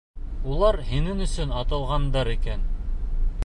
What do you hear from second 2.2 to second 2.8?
икән.